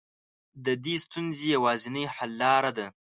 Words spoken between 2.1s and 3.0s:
حل لاره ده.